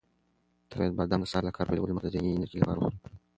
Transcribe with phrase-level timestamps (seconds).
[0.69, 2.97] تاسو باید بادام د سهار له کار پیلولو مخکې د ذهني انرژۍ لپاره وخورئ.